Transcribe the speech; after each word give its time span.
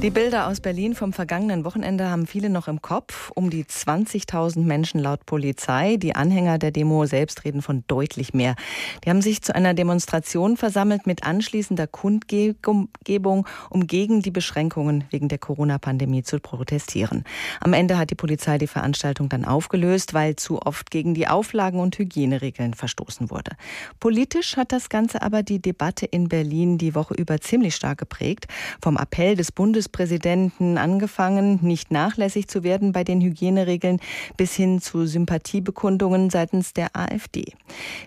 Die 0.00 0.10
Bilder 0.10 0.46
aus 0.46 0.60
Berlin 0.60 0.94
vom 0.94 1.12
vergangenen 1.12 1.64
Wochenende 1.64 2.08
haben 2.08 2.28
viele 2.28 2.50
noch 2.50 2.68
im 2.68 2.80
Kopf. 2.80 3.32
Um 3.34 3.50
die 3.50 3.64
20.000 3.64 4.60
Menschen 4.60 5.00
laut 5.00 5.26
Polizei. 5.26 5.96
Die 5.96 6.14
Anhänger 6.14 6.58
der 6.58 6.70
Demo 6.70 7.04
selbst 7.04 7.44
reden 7.44 7.62
von 7.62 7.82
deutlich 7.88 8.32
mehr. 8.32 8.54
Die 9.02 9.10
haben 9.10 9.22
sich 9.22 9.42
zu 9.42 9.52
einer 9.56 9.74
Demonstration 9.74 10.56
versammelt 10.56 11.08
mit 11.08 11.24
anschließender 11.24 11.88
Kundgebung, 11.88 13.48
um 13.70 13.86
gegen 13.88 14.22
die 14.22 14.30
Beschränkungen 14.30 15.02
wegen 15.10 15.26
der 15.26 15.38
Corona-Pandemie 15.38 16.22
zu 16.22 16.38
protestieren. 16.38 17.24
Am 17.58 17.72
Ende 17.72 17.98
hat 17.98 18.10
die 18.10 18.14
Polizei 18.14 18.56
die 18.56 18.68
Veranstaltung 18.68 19.28
dann 19.28 19.44
aufgelöst, 19.44 20.14
weil 20.14 20.36
zu 20.36 20.62
oft 20.62 20.92
gegen 20.92 21.14
die 21.14 21.26
Auflagen 21.26 21.80
und 21.80 21.98
Hygieneregeln 21.98 22.74
verstoßen 22.74 23.30
wurde. 23.30 23.56
Politisch 23.98 24.56
hat 24.56 24.70
das 24.70 24.90
Ganze 24.90 25.22
aber 25.22 25.42
die 25.42 25.60
Debatte 25.60 26.06
in 26.06 26.28
Berlin 26.28 26.78
die 26.78 26.94
Woche 26.94 27.14
über 27.14 27.40
ziemlich 27.40 27.74
stark 27.74 27.98
geprägt. 27.98 28.46
Vom 28.80 28.96
Appell 28.96 29.34
des 29.34 29.50
Bundes 29.50 29.87
Bundespräsidenten 29.88 30.76
angefangen, 30.76 31.58
nicht 31.62 31.90
nachlässig 31.90 32.46
zu 32.48 32.62
werden 32.62 32.92
bei 32.92 33.04
den 33.04 33.20
Hygieneregeln 33.20 34.00
bis 34.36 34.54
hin 34.54 34.80
zu 34.80 35.06
Sympathiebekundungen 35.06 36.30
seitens 36.30 36.74
der 36.74 36.94
AfD. 36.94 37.54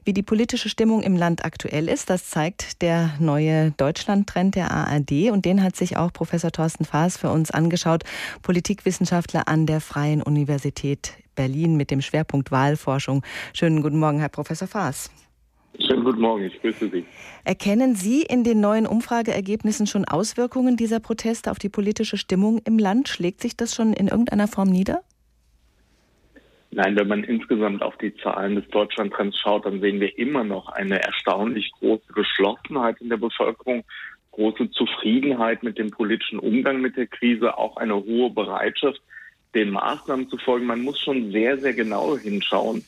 Wie 0.05 0.13
die 0.13 0.21
politische 0.21 0.69
Stimmung 0.69 1.01
im 1.01 1.15
Land 1.15 1.43
aktuell 1.43 1.89
ist, 1.89 2.09
das 2.09 2.29
zeigt 2.29 2.81
der 2.81 3.15
neue 3.19 3.71
Deutschland-Trend 3.71 4.55
der 4.55 4.71
ARD 4.71 5.31
und 5.31 5.45
den 5.45 5.63
hat 5.63 5.75
sich 5.75 5.97
auch 5.97 6.13
Professor 6.13 6.51
Thorsten 6.51 6.85
Faas 6.85 7.17
für 7.17 7.31
uns 7.31 7.51
angeschaut, 7.51 8.03
Politikwissenschaftler 8.43 9.47
an 9.47 9.65
der 9.65 9.81
Freien 9.81 10.21
Universität 10.21 11.13
Berlin 11.35 11.77
mit 11.77 11.89
dem 11.89 12.01
Schwerpunkt 12.01 12.51
Wahlforschung. 12.51 13.23
Schönen 13.53 13.81
guten 13.81 13.99
Morgen, 13.99 14.19
Herr 14.19 14.29
Professor 14.29 14.67
Faas. 14.67 15.09
Schönen 15.79 16.03
guten 16.03 16.21
Morgen, 16.21 16.45
ich 16.45 16.61
grüße 16.61 16.89
Sie. 16.89 17.05
Erkennen 17.45 17.95
Sie 17.95 18.23
in 18.23 18.43
den 18.43 18.59
neuen 18.59 18.85
Umfrageergebnissen 18.85 19.87
schon 19.87 20.05
Auswirkungen 20.05 20.75
dieser 20.75 20.99
Proteste 20.99 21.49
auf 21.49 21.59
die 21.59 21.69
politische 21.69 22.17
Stimmung 22.17 22.59
im 22.65 22.77
Land? 22.77 23.07
Schlägt 23.07 23.41
sich 23.41 23.55
das 23.55 23.73
schon 23.73 23.93
in 23.93 24.07
irgendeiner 24.07 24.47
Form 24.47 24.69
nieder? 24.69 25.01
Nein, 26.71 26.95
wenn 26.95 27.07
man 27.07 27.23
insgesamt 27.23 27.83
auf 27.83 27.97
die 27.97 28.15
Zahlen 28.15 28.55
des 28.55 28.67
Deutschlandtrends 28.69 29.37
schaut, 29.37 29.65
dann 29.65 29.81
sehen 29.81 29.99
wir 29.99 30.17
immer 30.17 30.43
noch 30.43 30.69
eine 30.69 31.01
erstaunlich 31.01 31.69
große 31.79 32.13
Geschlossenheit 32.13 32.99
in 33.01 33.09
der 33.09 33.17
Bevölkerung, 33.17 33.83
große 34.31 34.71
Zufriedenheit 34.71 35.63
mit 35.63 35.77
dem 35.77 35.89
politischen 35.91 36.39
Umgang 36.39 36.79
mit 36.79 36.95
der 36.95 37.07
Krise, 37.07 37.57
auch 37.57 37.75
eine 37.77 37.95
hohe 37.95 38.29
Bereitschaft, 38.29 39.01
den 39.53 39.71
Maßnahmen 39.71 40.29
zu 40.29 40.37
folgen. 40.37 40.65
Man 40.65 40.81
muss 40.81 40.99
schon 40.99 41.31
sehr, 41.31 41.57
sehr 41.57 41.73
genau 41.73 42.17
hinschauen, 42.17 42.85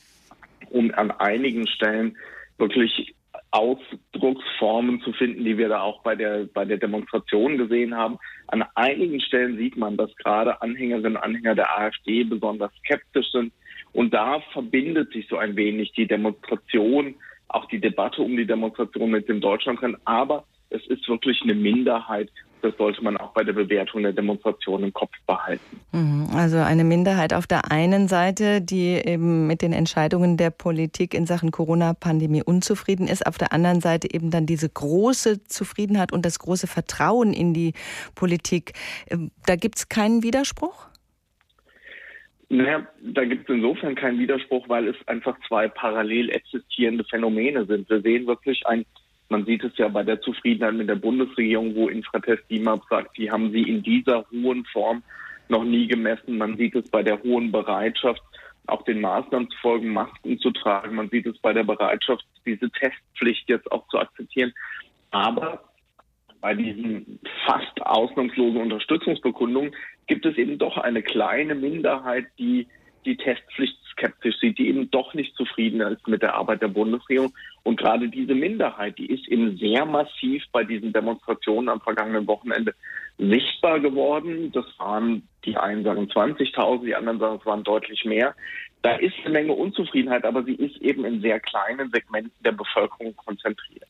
um 0.70 0.90
an 0.94 1.10
einigen 1.10 1.66
Stellen 1.66 2.16
wirklich 2.58 3.14
Ausdrucksformen 3.50 5.00
zu 5.02 5.12
finden, 5.12 5.44
die 5.44 5.56
wir 5.56 5.68
da 5.68 5.80
auch 5.80 6.02
bei 6.02 6.16
der, 6.16 6.46
bei 6.52 6.64
der 6.64 6.76
Demonstration 6.76 7.56
gesehen 7.56 7.94
haben. 7.96 8.18
An 8.48 8.64
einigen 8.74 9.20
Stellen 9.20 9.56
sieht 9.56 9.76
man, 9.76 9.96
dass 9.96 10.14
gerade 10.16 10.60
Anhängerinnen 10.60 11.16
und 11.16 11.22
Anhänger 11.22 11.54
der 11.54 11.78
AfD 11.78 12.24
besonders 12.24 12.72
skeptisch 12.78 13.30
sind. 13.30 13.52
Und 13.92 14.12
da 14.12 14.40
verbindet 14.52 15.12
sich 15.12 15.28
so 15.28 15.36
ein 15.36 15.54
wenig 15.54 15.92
die 15.92 16.08
Demonstration, 16.08 17.14
auch 17.46 17.66
die 17.66 17.78
Debatte 17.78 18.22
um 18.22 18.36
die 18.36 18.46
Demonstration 18.46 19.12
mit 19.12 19.28
dem 19.28 19.40
Deutschlandtrend. 19.40 19.98
Aber 20.04 20.44
es 20.74 20.86
ist 20.88 21.08
wirklich 21.08 21.40
eine 21.42 21.54
Minderheit, 21.54 22.30
das 22.62 22.76
sollte 22.78 23.04
man 23.04 23.16
auch 23.18 23.32
bei 23.34 23.44
der 23.44 23.52
Bewertung 23.52 24.02
der 24.02 24.12
Demonstration 24.12 24.82
im 24.82 24.92
Kopf 24.92 25.12
behalten. 25.26 25.80
Mhm. 25.92 26.28
Also 26.34 26.58
eine 26.58 26.82
Minderheit 26.82 27.34
auf 27.34 27.46
der 27.46 27.70
einen 27.70 28.08
Seite, 28.08 28.62
die 28.62 29.00
eben 29.04 29.46
mit 29.46 29.60
den 29.60 29.72
Entscheidungen 29.72 30.36
der 30.38 30.50
Politik 30.50 31.12
in 31.12 31.26
Sachen 31.26 31.50
Corona-Pandemie 31.50 32.42
unzufrieden 32.42 33.06
ist, 33.06 33.26
auf 33.26 33.36
der 33.36 33.52
anderen 33.52 33.80
Seite 33.80 34.12
eben 34.12 34.30
dann 34.30 34.46
diese 34.46 34.68
große 34.68 35.44
Zufriedenheit 35.44 36.12
und 36.12 36.24
das 36.24 36.38
große 36.38 36.66
Vertrauen 36.66 37.34
in 37.34 37.52
die 37.52 37.74
Politik. 38.14 38.72
Ähm, 39.10 39.30
da 39.46 39.56
gibt 39.56 39.76
es 39.76 39.88
keinen 39.88 40.22
Widerspruch? 40.22 40.88
Naja, 42.48 42.86
da 43.02 43.24
gibt 43.24 43.48
es 43.48 43.54
insofern 43.54 43.94
keinen 43.94 44.18
Widerspruch, 44.18 44.68
weil 44.68 44.88
es 44.88 44.96
einfach 45.06 45.36
zwei 45.48 45.68
parallel 45.68 46.30
existierende 46.30 47.04
Phänomene 47.04 47.66
sind. 47.66 47.90
Wir 47.90 48.00
sehen 48.00 48.26
wirklich 48.26 48.66
ein 48.66 48.86
man 49.28 49.44
sieht 49.44 49.64
es 49.64 49.76
ja 49.76 49.88
bei 49.88 50.02
der 50.02 50.20
Zufriedenheit 50.20 50.74
mit 50.74 50.88
der 50.88 50.96
Bundesregierung, 50.96 51.74
wo 51.74 51.88
Infratest 51.88 52.42
DIMAP 52.50 52.82
sagt, 52.88 53.16
die 53.16 53.30
haben 53.30 53.52
sie 53.52 53.62
in 53.62 53.82
dieser 53.82 54.24
hohen 54.30 54.64
Form 54.66 55.02
noch 55.48 55.64
nie 55.64 55.86
gemessen. 55.86 56.38
Man 56.38 56.56
sieht 56.56 56.74
es 56.74 56.88
bei 56.90 57.02
der 57.02 57.22
hohen 57.22 57.50
Bereitschaft, 57.50 58.22
auch 58.66 58.82
den 58.82 59.00
Maßnahmen 59.00 59.50
zu 59.50 59.58
folgen, 59.58 59.92
Masken 59.92 60.38
zu 60.38 60.50
tragen. 60.50 60.96
Man 60.96 61.10
sieht 61.10 61.26
es 61.26 61.38
bei 61.38 61.52
der 61.52 61.64
Bereitschaft, 61.64 62.24
diese 62.46 62.70
Testpflicht 62.70 63.48
jetzt 63.48 63.70
auch 63.72 63.86
zu 63.88 63.98
akzeptieren. 63.98 64.52
Aber 65.10 65.64
bei 66.40 66.54
diesen 66.54 67.20
fast 67.46 67.80
ausnahmslosen 67.82 68.60
Unterstützungsbekundungen 68.60 69.74
gibt 70.06 70.26
es 70.26 70.36
eben 70.36 70.58
doch 70.58 70.76
eine 70.76 71.02
kleine 71.02 71.54
Minderheit, 71.54 72.26
die 72.38 72.66
die 73.04 73.16
Testpflicht 73.16 73.78
skeptisch 73.94 74.38
sieht, 74.40 74.58
die 74.58 74.68
eben 74.68 74.90
doch 74.90 75.14
nicht 75.14 75.34
zufrieden 75.36 75.80
ist 75.80 76.06
mit 76.06 76.22
der 76.22 76.34
Arbeit 76.34 76.62
der 76.62 76.68
Bundesregierung. 76.68 77.32
Und 77.62 77.78
gerade 77.78 78.08
diese 78.08 78.34
Minderheit, 78.34 78.98
die 78.98 79.06
ist 79.06 79.26
eben 79.28 79.56
sehr 79.56 79.86
massiv 79.86 80.44
bei 80.52 80.64
diesen 80.64 80.92
Demonstrationen 80.92 81.68
am 81.68 81.80
vergangenen 81.80 82.26
Wochenende 82.26 82.74
sichtbar 83.18 83.80
geworden. 83.80 84.52
Das 84.52 84.66
waren, 84.78 85.26
die 85.44 85.56
einen 85.56 85.84
sagen 85.84 86.06
20.000, 86.06 86.84
die 86.84 86.94
anderen 86.94 87.18
sagen, 87.18 87.38
es 87.40 87.46
waren 87.46 87.64
deutlich 87.64 88.04
mehr. 88.04 88.34
Da 88.82 88.96
ist 88.96 89.14
eine 89.24 89.32
Menge 89.32 89.52
Unzufriedenheit, 89.54 90.24
aber 90.24 90.42
sie 90.42 90.54
ist 90.54 90.76
eben 90.82 91.04
in 91.06 91.22
sehr 91.22 91.40
kleinen 91.40 91.90
Segmenten 91.90 92.42
der 92.44 92.52
Bevölkerung 92.52 93.16
konzentriert. 93.16 93.83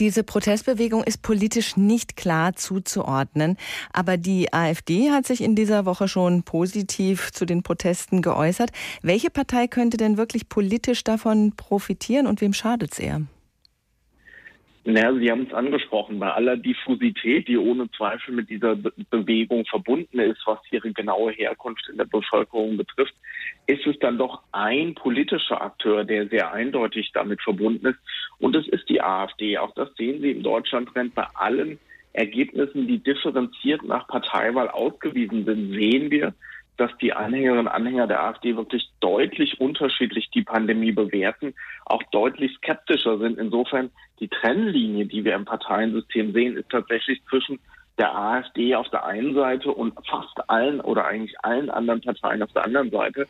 Diese 0.00 0.24
Protestbewegung 0.24 1.04
ist 1.04 1.22
politisch 1.22 1.76
nicht 1.76 2.16
klar 2.16 2.54
zuzuordnen, 2.54 3.56
aber 3.92 4.16
die 4.16 4.52
AfD 4.52 5.10
hat 5.10 5.26
sich 5.26 5.42
in 5.42 5.54
dieser 5.54 5.84
Woche 5.84 6.08
schon 6.08 6.42
positiv 6.42 7.30
zu 7.32 7.44
den 7.44 7.62
Protesten 7.62 8.22
geäußert. 8.22 8.70
Welche 9.02 9.30
Partei 9.30 9.66
könnte 9.66 9.96
denn 9.96 10.16
wirklich 10.16 10.48
politisch 10.48 11.04
davon 11.04 11.54
profitieren 11.56 12.26
und 12.26 12.40
wem 12.40 12.52
schadet 12.52 12.92
es 12.92 12.98
eher? 12.98 13.22
Naja, 14.84 15.14
Sie 15.14 15.30
haben 15.30 15.46
es 15.46 15.54
angesprochen, 15.54 16.18
bei 16.18 16.32
aller 16.32 16.56
Diffusität, 16.56 17.46
die 17.46 17.56
ohne 17.56 17.88
Zweifel 17.92 18.34
mit 18.34 18.50
dieser 18.50 18.74
Be 18.74 18.92
Bewegung 19.10 19.64
verbunden 19.66 20.18
ist, 20.18 20.42
was 20.44 20.58
ihre 20.72 20.92
genaue 20.92 21.30
Herkunft 21.30 21.88
in 21.88 21.98
der 21.98 22.06
Bevölkerung 22.06 22.76
betrifft, 22.76 23.14
ist 23.68 23.86
es 23.86 23.96
dann 24.00 24.18
doch 24.18 24.42
ein 24.50 24.96
politischer 24.96 25.62
Akteur, 25.62 26.04
der 26.04 26.26
sehr 26.28 26.52
eindeutig 26.52 27.12
damit 27.14 27.40
verbunden 27.42 27.86
ist. 27.86 27.98
Und 28.42 28.56
es 28.56 28.66
ist 28.66 28.88
die 28.88 29.00
AfD. 29.00 29.56
Auch 29.56 29.72
das 29.74 29.94
sehen 29.94 30.20
Sie 30.20 30.32
im 30.32 30.42
Deutschlandtrend 30.42 31.14
bei 31.14 31.24
allen 31.34 31.78
Ergebnissen, 32.12 32.88
die 32.88 32.98
differenziert 32.98 33.84
nach 33.84 34.08
Parteiwahl 34.08 34.68
ausgewiesen 34.68 35.44
sind, 35.44 35.70
sehen 35.72 36.10
wir, 36.10 36.34
dass 36.76 36.90
die 37.00 37.12
Anhängerinnen 37.12 37.66
und 37.66 37.72
Anhänger 37.72 38.08
der 38.08 38.20
AfD 38.24 38.56
wirklich 38.56 38.90
deutlich 38.98 39.60
unterschiedlich 39.60 40.28
die 40.30 40.42
Pandemie 40.42 40.90
bewerten, 40.90 41.54
auch 41.86 42.02
deutlich 42.10 42.52
skeptischer 42.56 43.16
sind. 43.18 43.38
Insofern 43.38 43.90
die 44.18 44.26
Trennlinie, 44.26 45.06
die 45.06 45.24
wir 45.24 45.36
im 45.36 45.44
Parteiensystem 45.44 46.32
sehen, 46.32 46.56
ist 46.56 46.68
tatsächlich 46.68 47.22
zwischen 47.30 47.60
der 47.96 48.12
AfD 48.12 48.74
auf 48.74 48.88
der 48.88 49.06
einen 49.06 49.34
Seite 49.34 49.70
und 49.70 49.94
fast 50.04 50.50
allen 50.50 50.80
oder 50.80 51.06
eigentlich 51.06 51.36
allen 51.44 51.70
anderen 51.70 52.00
Parteien 52.00 52.42
auf 52.42 52.52
der 52.52 52.64
anderen 52.64 52.90
Seite. 52.90 53.28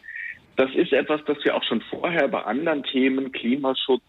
Das 0.56 0.70
ist 0.74 0.94
etwas, 0.94 1.20
das 1.26 1.36
wir 1.44 1.54
auch 1.54 1.64
schon 1.64 1.82
vorher 1.82 2.28
bei 2.28 2.42
anderen 2.42 2.82
Themen, 2.84 3.30
Klimaschutz 3.30 4.02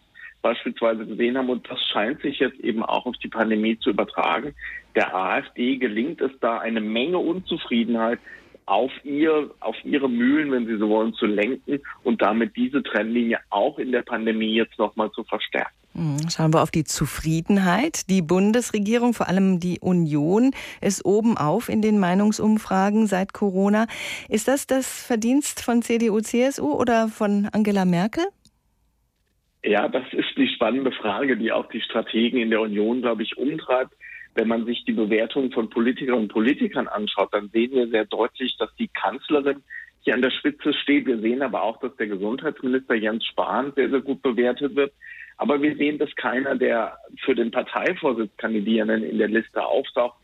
beispielsweise 0.44 1.06
gesehen 1.06 1.38
haben 1.38 1.48
und 1.48 1.68
das 1.70 1.80
scheint 1.90 2.20
sich 2.20 2.38
jetzt 2.38 2.60
eben 2.60 2.82
auch 2.84 3.06
auf 3.06 3.16
die 3.16 3.28
Pandemie 3.28 3.78
zu 3.78 3.90
übertragen. 3.90 4.54
Der 4.94 5.14
AfD 5.14 5.78
gelingt 5.78 6.20
es 6.20 6.32
da 6.40 6.58
eine 6.58 6.82
Menge 6.82 7.18
Unzufriedenheit 7.18 8.20
auf 8.66 8.92
ihr, 9.04 9.50
auf 9.60 9.76
ihre 9.84 10.08
Mühlen, 10.08 10.52
wenn 10.52 10.66
Sie 10.66 10.76
so 10.76 10.90
wollen, 10.90 11.14
zu 11.14 11.24
lenken 11.24 11.80
und 12.02 12.20
damit 12.20 12.56
diese 12.56 12.82
Trennlinie 12.82 13.40
auch 13.48 13.78
in 13.78 13.90
der 13.90 14.02
Pandemie 14.02 14.54
jetzt 14.54 14.78
nochmal 14.78 15.10
zu 15.12 15.24
verstärken. 15.24 15.74
Hm, 15.94 16.28
schauen 16.28 16.52
wir 16.52 16.62
auf 16.62 16.70
die 16.70 16.84
Zufriedenheit. 16.84 18.10
Die 18.10 18.20
Bundesregierung, 18.20 19.14
vor 19.14 19.28
allem 19.28 19.60
die 19.60 19.78
Union, 19.80 20.50
ist 20.82 21.06
oben 21.06 21.38
auf 21.38 21.70
in 21.70 21.80
den 21.80 21.98
Meinungsumfragen 21.98 23.06
seit 23.06 23.32
Corona. 23.32 23.86
Ist 24.28 24.48
das 24.48 24.66
das 24.66 25.04
Verdienst 25.04 25.62
von 25.62 25.80
CDU, 25.80 26.20
CSU 26.20 26.72
oder 26.74 27.08
von 27.08 27.48
Angela 27.52 27.86
Merkel? 27.86 28.24
Ja, 29.64 29.88
das 29.88 30.04
ist 30.12 30.36
die 30.36 30.48
spannende 30.48 30.92
Frage, 30.92 31.38
die 31.38 31.50
auch 31.50 31.66
die 31.70 31.80
Strategen 31.80 32.38
in 32.38 32.50
der 32.50 32.60
Union, 32.60 33.00
glaube 33.00 33.22
ich, 33.22 33.38
umtreibt. 33.38 33.94
Wenn 34.34 34.48
man 34.48 34.66
sich 34.66 34.84
die 34.84 34.92
Bewertung 34.92 35.52
von 35.52 35.70
Politikerinnen 35.70 36.24
und 36.24 36.32
Politikern 36.32 36.86
anschaut, 36.86 37.32
dann 37.32 37.48
sehen 37.48 37.72
wir 37.72 37.88
sehr 37.88 38.04
deutlich, 38.04 38.56
dass 38.58 38.74
die 38.76 38.88
Kanzlerin 38.88 39.62
hier 40.02 40.14
an 40.14 40.22
der 40.22 40.32
Spitze 40.32 40.74
steht. 40.74 41.06
Wir 41.06 41.18
sehen 41.18 41.40
aber 41.40 41.62
auch, 41.62 41.80
dass 41.80 41.96
der 41.96 42.08
Gesundheitsminister 42.08 42.94
Jens 42.94 43.24
Spahn 43.24 43.72
sehr, 43.74 43.88
sehr 43.88 44.00
gut 44.00 44.20
bewertet 44.20 44.76
wird. 44.76 44.92
Aber 45.38 45.62
wir 45.62 45.74
sehen, 45.76 45.98
dass 45.98 46.14
keiner 46.14 46.56
der 46.56 46.98
für 47.24 47.34
den 47.34 47.50
Parteivorsitz 47.50 48.36
Kandidierenden 48.36 49.02
in 49.02 49.16
der 49.16 49.28
Liste 49.28 49.64
auftaucht. 49.64 50.18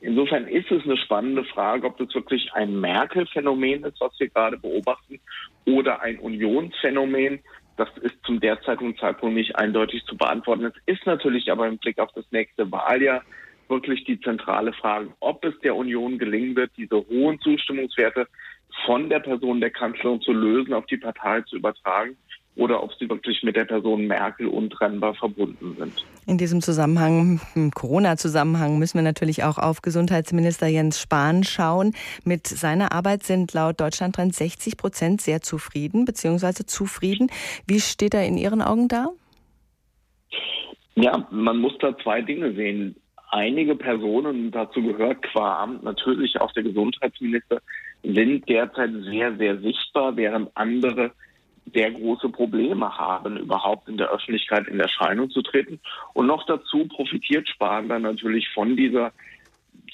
Insofern 0.00 0.48
ist 0.48 0.70
es 0.70 0.84
eine 0.84 0.96
spannende 0.96 1.44
Frage, 1.44 1.86
ob 1.86 1.98
das 1.98 2.14
wirklich 2.14 2.50
ein 2.54 2.80
Merkel-Phänomen 2.80 3.84
ist, 3.84 4.00
was 4.00 4.18
wir 4.18 4.28
gerade 4.28 4.56
beobachten, 4.56 5.20
oder 5.66 6.00
ein 6.00 6.18
Unionsphänomen. 6.18 7.40
Das 7.76 7.88
ist 7.98 8.16
zum 8.24 8.40
derzeitigen 8.40 8.96
Zeitpunkt 8.96 9.36
nicht 9.36 9.56
eindeutig 9.56 10.04
zu 10.06 10.16
beantworten. 10.16 10.64
Es 10.64 10.74
ist 10.86 11.06
natürlich 11.06 11.50
aber 11.50 11.68
im 11.68 11.78
Blick 11.78 11.98
auf 11.98 12.10
das 12.12 12.24
nächste 12.30 12.70
Wahljahr 12.72 13.22
wirklich 13.68 14.04
die 14.04 14.20
zentrale 14.20 14.72
Frage, 14.72 15.12
ob 15.20 15.44
es 15.44 15.58
der 15.60 15.76
Union 15.76 16.18
gelingen 16.18 16.56
wird, 16.56 16.70
diese 16.76 16.96
hohen 17.08 17.40
Zustimmungswerte 17.40 18.28
von 18.84 19.08
der 19.08 19.20
Person 19.20 19.60
der 19.60 19.70
Kanzlerin 19.70 20.20
zu 20.20 20.32
lösen, 20.32 20.72
auf 20.72 20.86
die 20.86 20.96
Partei 20.96 21.40
zu 21.42 21.56
übertragen 21.56 22.16
oder 22.56 22.82
ob 22.82 22.92
sie 22.94 23.08
wirklich 23.08 23.42
mit 23.42 23.54
der 23.54 23.66
Person 23.66 24.06
Merkel 24.06 24.48
untrennbar 24.48 25.14
verbunden 25.14 25.76
sind. 25.78 26.04
In 26.26 26.38
diesem 26.38 26.62
Zusammenhang, 26.62 27.40
im 27.54 27.70
Corona-Zusammenhang, 27.70 28.78
müssen 28.78 28.98
wir 28.98 29.02
natürlich 29.02 29.44
auch 29.44 29.58
auf 29.58 29.82
Gesundheitsminister 29.82 30.66
Jens 30.66 31.00
Spahn 31.00 31.44
schauen. 31.44 31.94
Mit 32.24 32.46
seiner 32.46 32.92
Arbeit 32.92 33.22
sind 33.22 33.52
laut 33.52 33.80
Deutschlandtrend 33.80 34.34
60 34.34 34.76
Prozent 34.76 35.20
sehr 35.20 35.42
zufrieden 35.42 36.06
bzw. 36.06 36.64
zufrieden. 36.64 37.30
Wie 37.66 37.80
steht 37.80 38.14
er 38.14 38.26
in 38.26 38.38
Ihren 38.38 38.62
Augen 38.62 38.88
da? 38.88 39.08
Ja, 40.94 41.28
man 41.30 41.58
muss 41.58 41.76
da 41.78 41.96
zwei 41.98 42.22
Dinge 42.22 42.54
sehen. 42.54 42.96
Einige 43.30 43.76
Personen, 43.76 44.50
dazu 44.50 44.82
gehört 44.82 45.22
qua 45.22 45.62
Amt 45.62 45.82
natürlich 45.82 46.40
auch 46.40 46.52
der 46.52 46.62
Gesundheitsminister, 46.62 47.60
sind 48.02 48.48
derzeit 48.48 48.90
sehr, 49.10 49.36
sehr 49.36 49.58
sichtbar, 49.60 50.16
während 50.16 50.56
andere 50.56 51.10
sehr 51.74 51.90
große 51.90 52.28
Probleme 52.28 52.96
haben, 52.96 53.36
überhaupt 53.36 53.88
in 53.88 53.96
der 53.96 54.10
Öffentlichkeit 54.10 54.68
in 54.68 54.80
Erscheinung 54.80 55.30
zu 55.30 55.42
treten. 55.42 55.80
Und 56.12 56.26
noch 56.26 56.44
dazu 56.46 56.86
profitiert 56.86 57.48
Spahn 57.48 57.88
dann 57.88 58.02
natürlich 58.02 58.48
von 58.54 58.76
dieser 58.76 59.12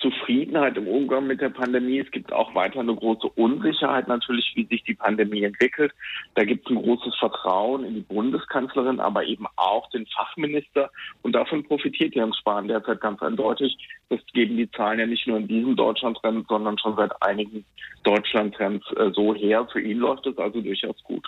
Zufriedenheit 0.03 0.77
im 0.77 0.89
Umgang 0.89 1.27
mit 1.27 1.41
der 1.41 1.49
Pandemie. 1.49 2.01
Es 2.01 2.11
gibt 2.11 2.33
auch 2.33 2.55
weiter 2.55 2.81
eine 2.81 2.95
große 2.95 3.29
Unsicherheit 3.29 4.09
natürlich, 4.09 4.53
wie 4.57 4.67
sich 4.67 4.83
die 4.83 4.95
Pandemie 4.95 5.45
entwickelt. 5.45 5.93
Da 6.35 6.45
gibt 6.45 6.67
es 6.67 6.77
ein 6.77 6.83
großes 6.83 7.15
Vertrauen 7.17 7.85
in 7.85 7.95
die 7.95 8.01
Bundeskanzlerin, 8.01 9.01
aber 9.01 9.25
eben 9.25 9.47
auch 9.57 9.89
den 9.91 10.07
Fachminister. 10.07 10.91
Und 11.23 11.33
davon 11.33 11.63
profitiert 11.65 12.15
Jens 12.15 12.37
Spahn 12.37 12.69
derzeit 12.69 13.01
ganz 13.01 13.23
eindeutig. 13.23 13.79
Das 14.09 14.21
geben 14.35 14.57
die 14.57 14.71
Zahlen 14.73 14.99
ja 14.99 15.07
nicht 15.07 15.27
nur 15.27 15.39
in 15.39 15.49
diesem 15.49 15.77
Deutschlandtrend, 15.77 16.49
sondern 16.49 16.77
schon 16.79 16.97
seit 16.97 17.13
einigen 17.23 17.65
Deutschlandtrends 18.03 18.85
äh, 18.97 19.11
so 19.15 19.35
her. 19.35 19.67
Für 19.73 19.81
ihn 19.81 19.99
läuft 19.99 20.27
es 20.27 20.37
also 20.37 20.61
durchaus 20.61 21.01
gut. 21.05 21.27